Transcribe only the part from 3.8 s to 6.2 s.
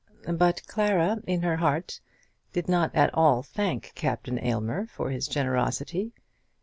Captain Aylmer for his generosity.